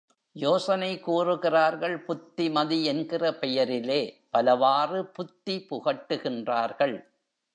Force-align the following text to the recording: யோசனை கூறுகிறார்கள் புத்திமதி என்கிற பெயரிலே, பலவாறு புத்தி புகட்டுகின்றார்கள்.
யோசனை 0.35 0.99
கூறுகிறார்கள் 0.99 1.99
புத்திமதி 1.99 2.85
என்கிற 2.85 3.33
பெயரிலே, 3.33 4.23
பலவாறு 4.29 5.05
புத்தி 5.05 5.67
புகட்டுகின்றார்கள். 5.69 7.05